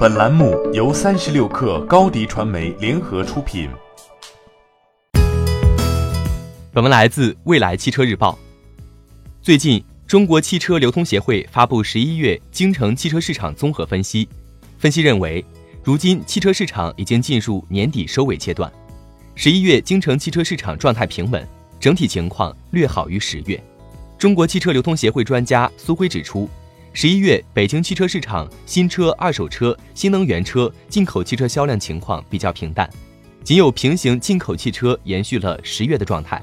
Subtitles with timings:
[0.00, 3.68] 本栏目由三十六氪高低传媒联合出品。
[6.72, 8.38] 本文来自未来汽车日报。
[9.42, 14.26] 最近，中国汽车流通协会发布十一月京城汽车市场综合分析，
[14.78, 15.44] 分析认为，
[15.84, 18.72] 如今汽车市场已经进入年底收尾阶段。
[19.34, 21.46] 十一月京城汽车市场状态平稳，
[21.78, 23.62] 整体情况略好于十月。
[24.16, 26.48] 中国汽车流通协会专家苏辉指出。
[26.92, 32.88] 十一月，北京汽车市场新车、二手车、新能源车、进口汽车销量情况比较平淡，
[33.44, 36.42] 仅有平行进口汽车延续了十月的状态，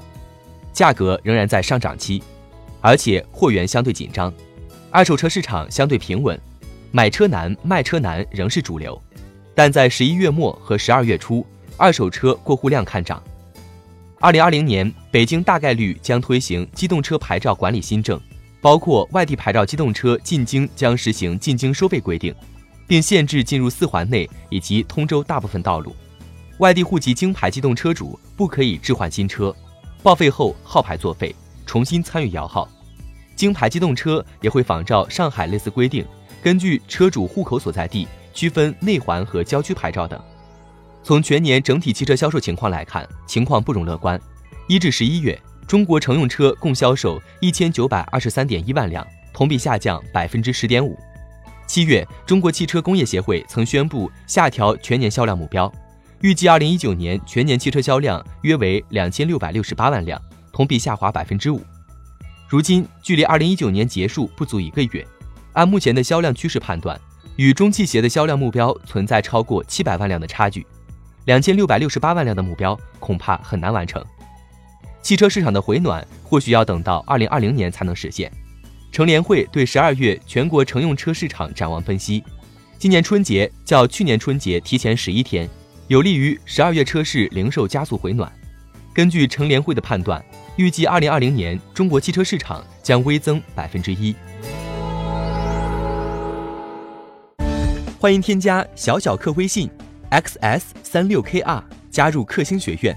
[0.72, 2.22] 价格仍然在上涨期，
[2.80, 4.32] 而且货源相对紧张。
[4.90, 6.40] 二手车市场相对平稳，
[6.92, 9.00] 买车难、卖车难仍是主流，
[9.54, 13.22] 但在十一月末和十二月初，二手车过户量看涨。
[14.18, 18.18] 二零二零年，北京大概率将推行机动车牌照管理新政。
[18.60, 22.34] 包括外地牌照机动车进京将实行进京收费规定，
[22.86, 25.94] 并限制进入四环内以及通州大部分道路。
[26.58, 29.54] 外地户籍京牌机动车主不可以置换新车，
[30.02, 31.34] 报废后号牌作废，
[31.64, 32.68] 重新参与摇号。
[33.36, 36.04] 京牌机动车也会仿照上海类似规定，
[36.42, 40.20] 根据车主户口所在地区分内环和郊区牌照等。
[41.04, 44.20] 从全年整体汽车销售情况来看，情况不容乐观。
[44.66, 45.40] 一至十一月。
[45.68, 50.98] 中国乘用车共销售一千九百二十三点一万辆，同比下降百分之十点五。
[51.66, 55.70] 七月，中国汽车工业协会曾宣布下调全年销量目标，
[56.22, 60.18] 预计二零一九年全年汽车销量约为两千六百六十八万辆，
[60.54, 61.60] 同比下滑百分之五。
[62.48, 65.06] 如今，距离二零一九年结束不足一个月，
[65.52, 66.98] 按目前的销量趋势判断，
[67.36, 70.66] 与中汽协的销量目标存在超过七百万辆的差距，
[71.26, 74.02] 两千六百六十八万辆的目标恐怕很难完成。
[75.02, 78.30] 汽车市场的回暖或许要等到二零二零年才能实现。
[78.90, 82.24] 乘联会对十二月全国乘用车市场展望分析，
[82.78, 85.48] 今年春节较去年春节提前十一天，
[85.88, 88.32] 有利于十二月车市零售加速回暖。
[88.94, 90.24] 根据乘联会的判断，
[90.56, 94.14] 预计二零二零年中国汽车市场将微增百分之一。
[98.00, 99.70] 欢迎添加小小客微信
[100.10, 102.96] ，xs 三六 kr，加入克星学院。